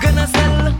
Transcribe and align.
Gonna 0.00 0.26
sell. 0.26 0.74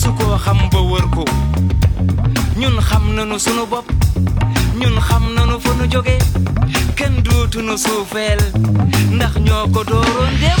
su 0.00 0.12
koo 0.18 0.36
xam 0.44 0.58
ba 0.72 0.80
wër 0.90 1.06
ko. 1.14 1.24
Ñun 2.60 2.76
xam 2.88 3.04
nañu 3.16 3.38
sunu 3.38 3.64
bopp. 3.70 3.86
Ñun 4.80 4.96
xam 5.08 5.22
nañu 5.34 5.56
fa 5.64 5.70
nu 5.78 5.84
jóge 5.92 6.16
kenn 6.98 7.22
dootu 7.24 7.60
nu 7.62 7.74
suufeel. 7.84 8.40
Ndax 9.16 9.32
ñoo 9.46 9.64
ko 9.74 9.80
dooroon 9.90 10.34
dem 10.42 10.60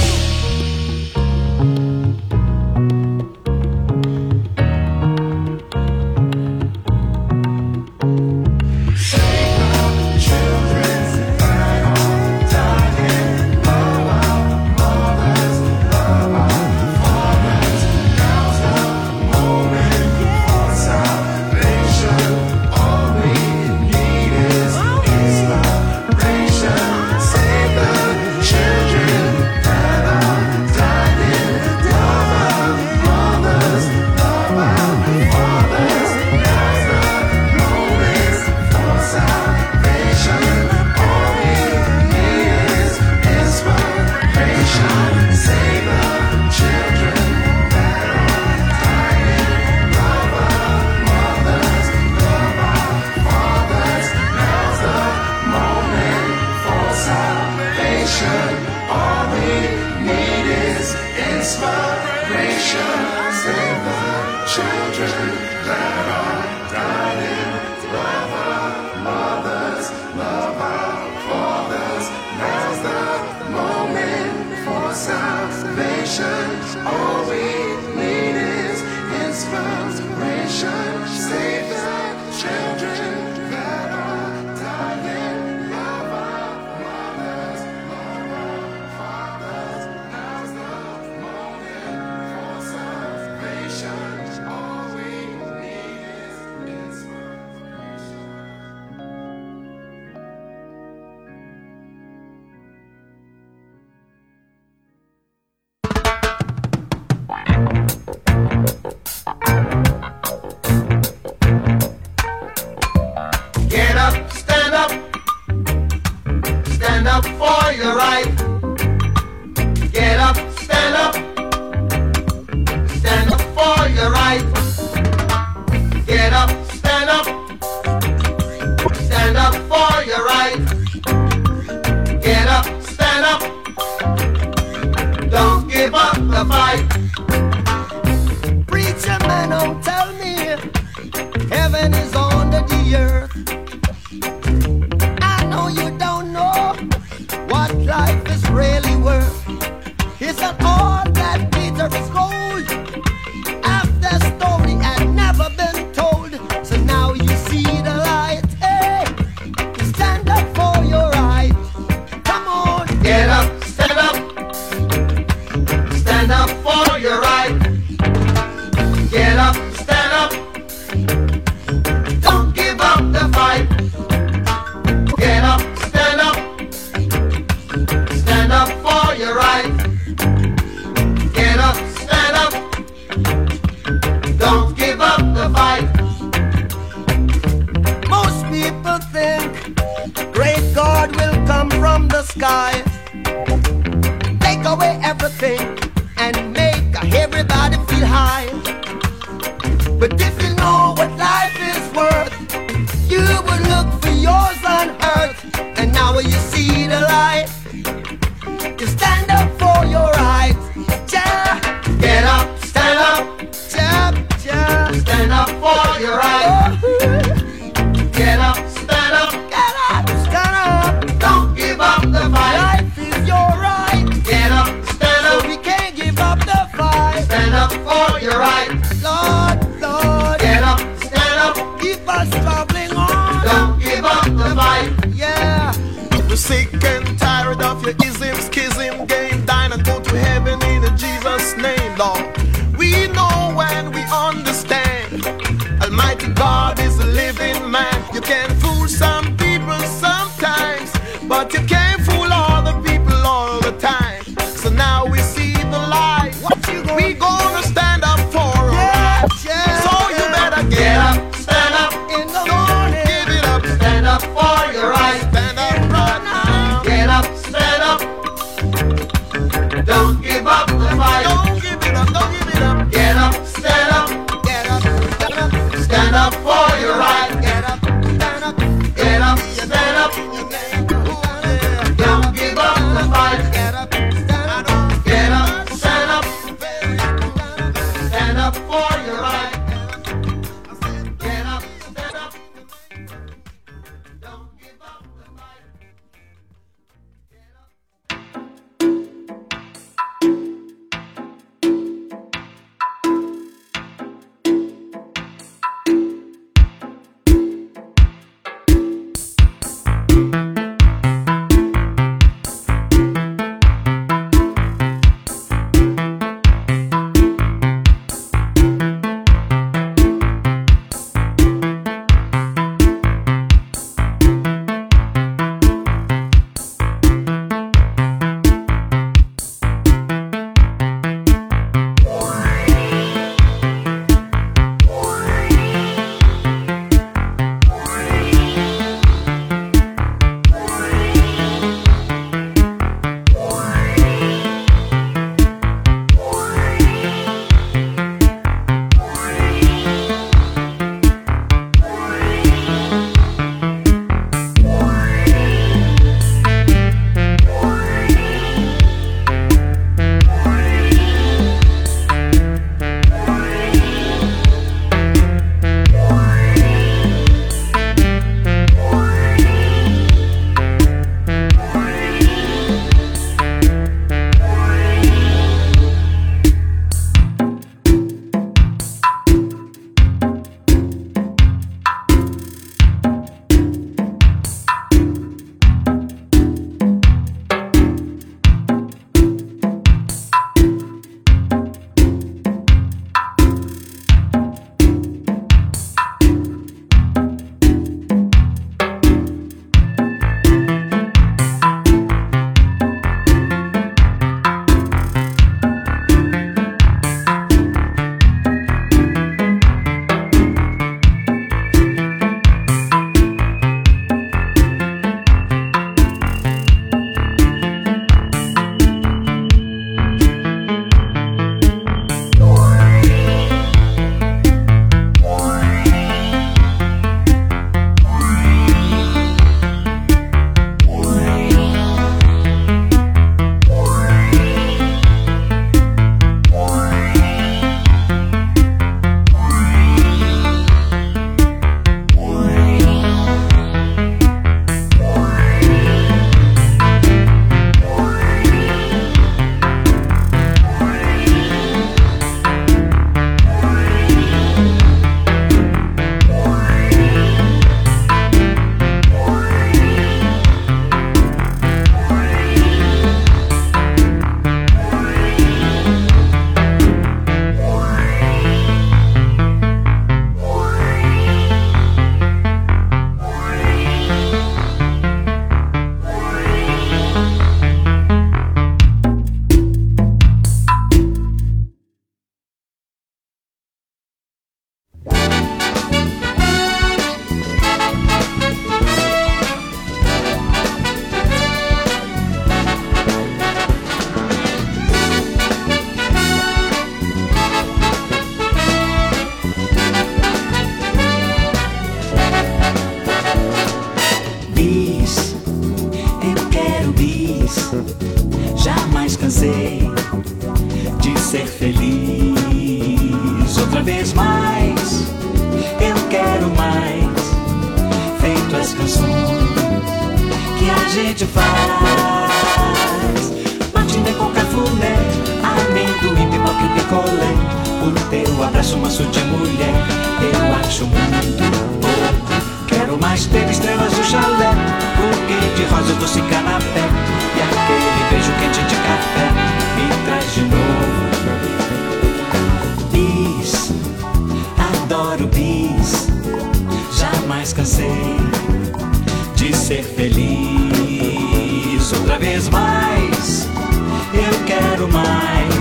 mais, 554.98 555.54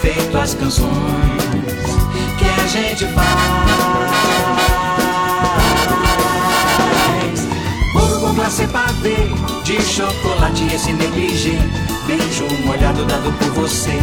feito 0.00 0.36
as 0.38 0.54
canções 0.54 0.86
que 2.38 2.44
a 2.44 2.66
gente 2.66 3.06
faz. 3.06 3.26
Bolo 7.92 8.20
com 8.20 8.34
glacê 8.34 8.66
pavê 8.66 9.16
De 9.64 9.80
chocolate 9.82 10.66
esse 10.74 10.92
negligê. 10.92 11.58
Beijo 12.06 12.46
molhado 12.64 13.04
dado 13.04 13.32
por 13.32 13.50
você 13.62 13.98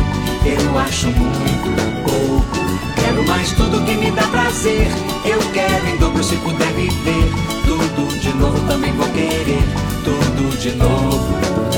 Eu 0.46 0.78
acho 0.80 1.08
muito 1.08 1.70
pouco. 2.04 2.64
Quero 2.96 3.28
mais 3.28 3.52
tudo 3.52 3.84
que 3.86 3.96
me 3.96 4.12
dá 4.12 4.24
prazer 4.24 4.88
Eu 5.24 5.40
quero 5.54 5.88
em 5.88 5.98
dobro 5.98 6.24
se 6.24 6.36
puder 6.38 6.74
viver. 6.74 7.32
Tudo 7.66 8.20
de 8.20 8.34
novo 8.34 8.60
também 8.68 8.92
vou 8.94 9.08
querer 9.10 9.64
Tudo 10.04 10.58
de 10.60 10.72
novo 10.76 11.73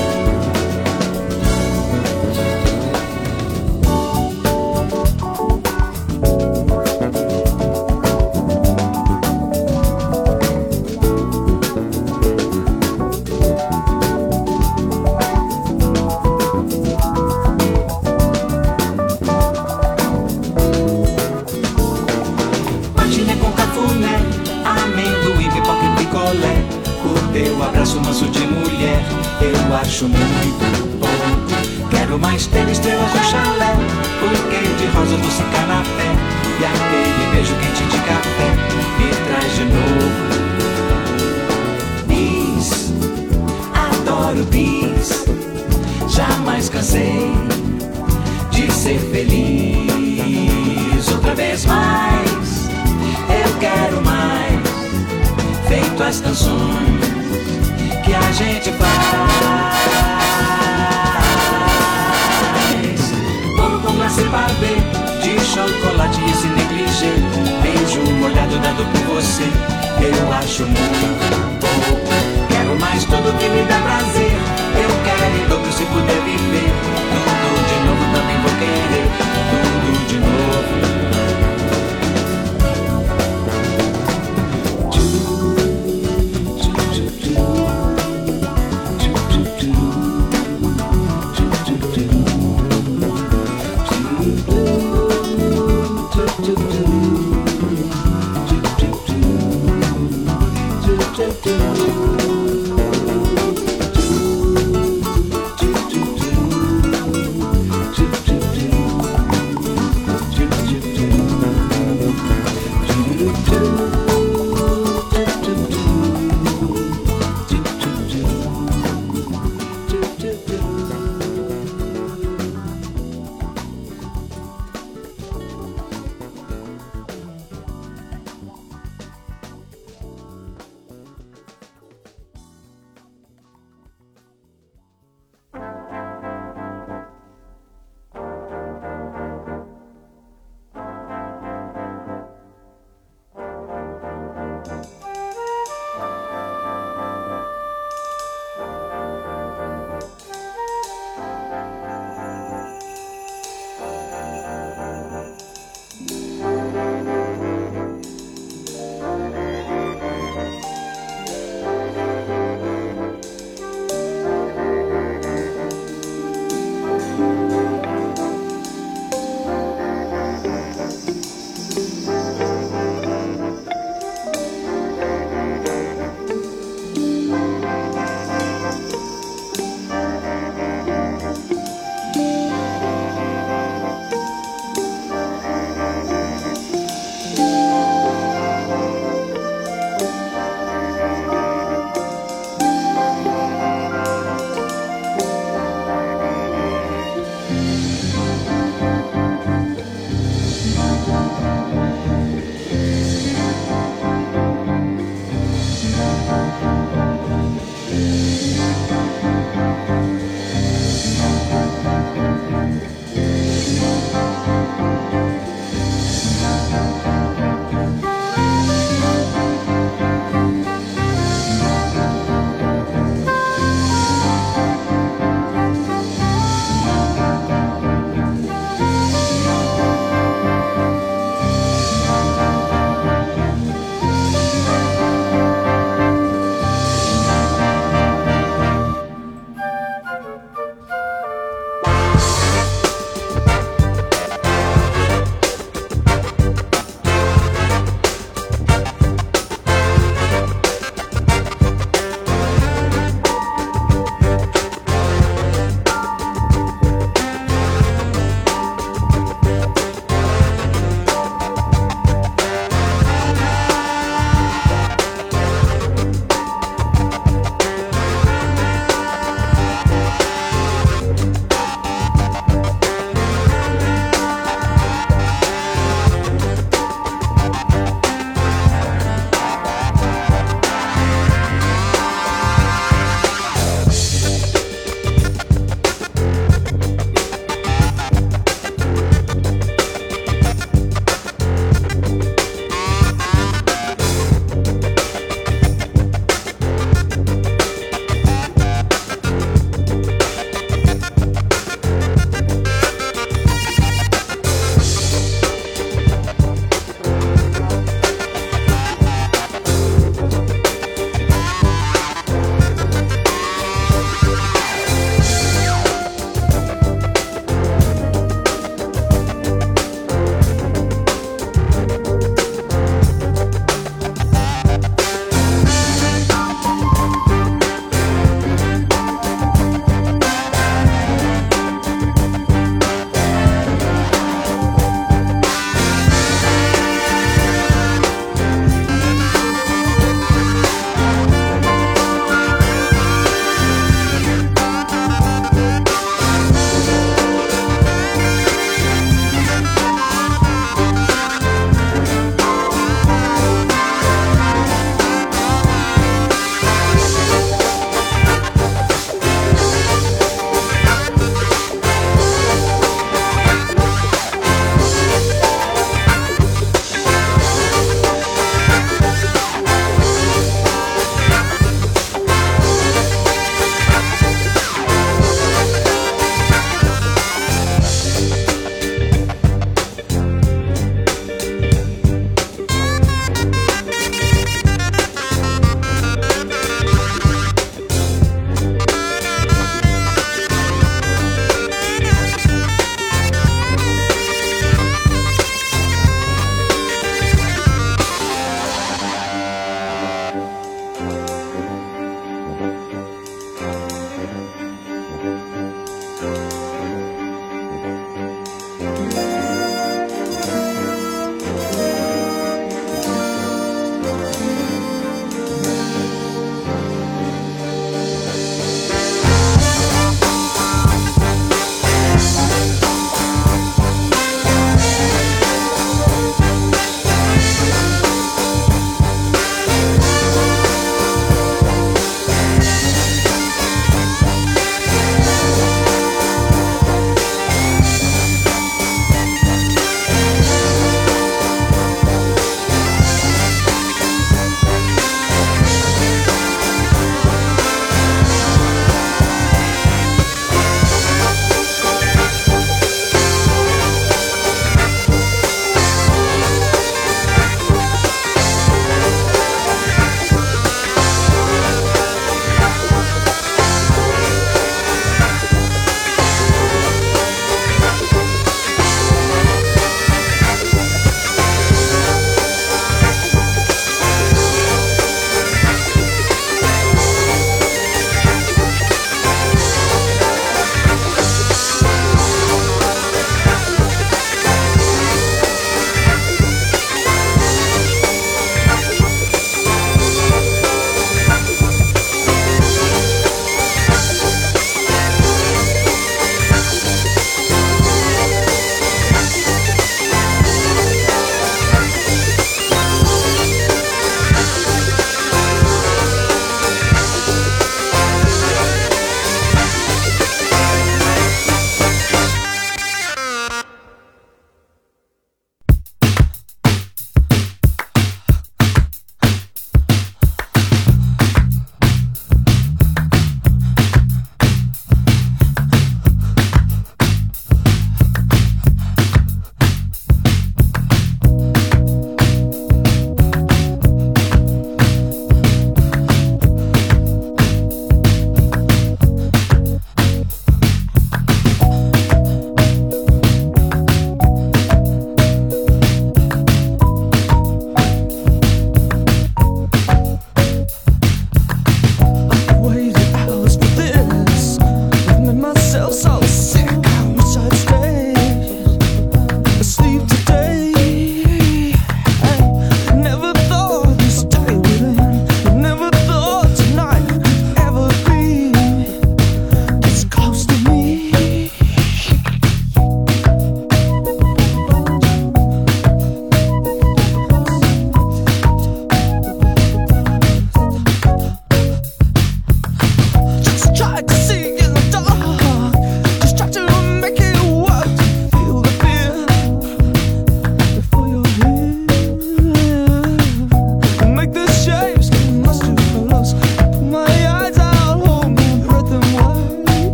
eu 29.66 29.74
acho 29.74 30.04
muito 30.08 30.98
bom. 30.98 31.06
Quero 31.90 32.18
mais 32.18 32.46
ter 32.46 32.68
estrelas 32.68 33.12
no 33.12 33.24
chalé, 33.24 33.74
buquê 34.20 34.60
de 34.78 34.86
rosa, 34.96 35.16
doce 35.16 35.42
canapé. 35.42 36.14
E 36.58 36.64
aquele 36.64 37.26
beijo 37.32 37.54
quente 37.56 37.84
de 37.84 37.98
café, 37.98 38.48
me 38.98 39.10
traz 39.26 39.54
de 39.56 39.64
novo. 39.74 40.18
Bis, 42.06 42.92
adoro 43.74 44.44
bis, 44.44 45.26
jamais 46.08 46.68
cansei 46.68 47.32
de 48.50 48.72
ser 48.72 48.98
feliz. 49.12 49.86
Outra 51.12 51.34
vez 51.34 51.66
mais, 51.66 52.68
eu 53.28 53.58
quero 53.58 54.00
mais. 54.04 54.66
Feito 55.68 56.02
as 56.02 56.20
canções 56.20 57.25
a 58.16 58.32
gente 58.32 58.72
faz. 58.72 58.96
Bolo 63.56 63.80
com 63.80 63.92
glacê 63.92 64.24
pavê, 64.24 64.76
de 65.22 65.40
chocolate 65.44 66.20
e 66.20 66.30
esse 66.30 66.46
negligê. 66.48 67.12
Beijo 67.62 68.00
molhado 68.20 68.58
dado 68.58 68.84
por 68.84 69.14
você, 69.14 69.44
eu 70.00 70.32
acho 70.32 70.64
muito 70.64 71.06
pouco. 71.60 72.06
Quero 72.48 72.78
mais 72.80 73.04
tudo 73.04 73.36
que 73.38 73.48
me 73.48 73.62
dá 73.64 73.78
prazer. 73.80 74.32
Eu 74.76 74.90
quero 75.04 75.36
em 75.36 75.48
dobro 75.48 75.72
se 75.72 75.84
puder 75.84 76.20
viver. 76.22 76.70
Tudo 77.12 77.64
de 77.68 77.78
novo 77.86 78.04
também 78.14 78.38
vou 78.42 78.50
querer. 78.58 79.25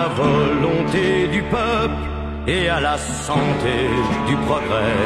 La 0.00 0.08
volonté 0.24 1.28
du 1.36 1.42
peuple 1.56 2.02
et 2.46 2.68
à 2.68 2.80
la 2.80 2.96
santé 3.28 3.76
du 4.28 4.36
progrès. 4.46 5.00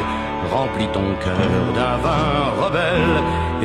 Remplis 0.55 0.91
ton 0.97 1.09
cœur 1.25 1.63
d'un 1.77 1.97
vin 2.05 2.31
rebelle 2.61 3.17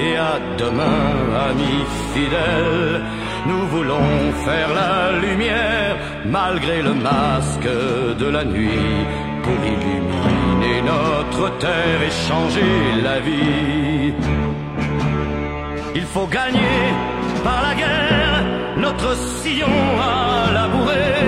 et 0.06 0.14
à 0.30 0.34
demain, 0.62 1.06
amis 1.50 1.84
fidèles. 2.12 3.00
Nous 3.48 3.64
voulons 3.74 4.12
faire 4.46 4.70
la 4.82 4.94
lumière 5.26 5.94
malgré 6.38 6.76
le 6.88 6.94
masque 6.94 7.74
de 8.22 8.28
la 8.36 8.44
nuit 8.44 8.98
pour 9.44 9.58
illuminer 9.74 10.78
notre 10.92 11.44
terre 11.64 12.00
et 12.08 12.14
changer 12.28 12.74
la 13.08 13.18
vie. 13.28 14.14
Il 15.94 16.06
faut 16.12 16.28
gagner 16.38 16.78
par 17.44 17.60
la 17.66 17.74
guerre 17.82 18.20
notre 18.80 19.14
sillon 19.16 19.78
à 20.00 20.52
labourer, 20.52 21.19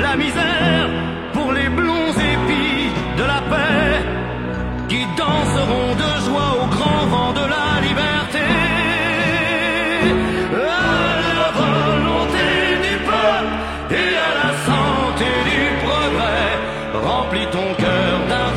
la 0.00 0.16
misère 0.16 0.88
pour 1.32 1.52
les 1.52 1.68
blonds 1.68 2.12
épis 2.32 2.90
de 3.18 3.24
la 3.24 3.40
paix 3.50 3.92
qui 4.88 5.00
danseront 5.16 5.94
de 6.02 6.10
joie 6.26 6.52
au 6.62 6.66
grand 6.76 7.06
vent 7.12 7.32
de 7.32 7.44
la 7.56 7.68
liberté. 7.88 8.46
À 10.52 11.12
la 11.40 11.50
volonté 11.62 12.46
du 12.86 12.94
peuple 13.10 13.54
et 14.00 14.10
à 14.28 14.30
la 14.42 14.50
santé 14.68 15.28
du 15.50 15.60
progrès, 15.86 16.50
remplis 17.08 17.48
ton 17.56 17.68
cœur 17.82 18.14
d'un 18.30 18.49